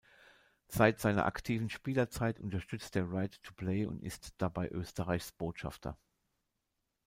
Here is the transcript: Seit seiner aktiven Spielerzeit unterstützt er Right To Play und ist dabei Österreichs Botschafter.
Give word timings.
Seit 0.67 0.99
seiner 0.99 1.27
aktiven 1.27 1.69
Spielerzeit 1.69 2.39
unterstützt 2.39 2.95
er 2.95 3.11
Right 3.11 3.39
To 3.43 3.53
Play 3.53 3.85
und 3.85 4.01
ist 4.01 4.33
dabei 4.39 4.67
Österreichs 4.69 5.31
Botschafter. 5.31 5.95